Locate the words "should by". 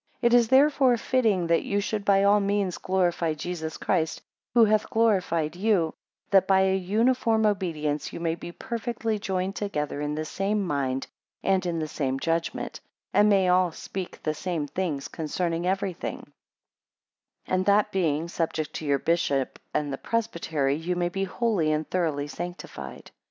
1.79-2.23